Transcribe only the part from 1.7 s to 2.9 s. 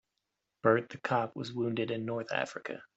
in North Africa.